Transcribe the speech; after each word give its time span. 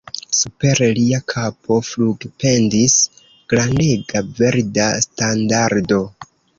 Super 0.35 0.79
lia 0.99 1.19
kapo 1.33 1.77
flugpendis 1.91 2.97
grandega 3.55 4.27
verda 4.43 4.93
standardo! 5.09 6.05